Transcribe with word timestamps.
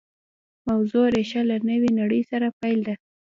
موضوع 0.69 1.05
ریښه 1.15 1.41
له 1.49 1.57
نوې 1.69 1.89
نړۍ 1.99 2.21
سره 2.31 2.47
پیل 2.59 2.79
ده 2.87 2.95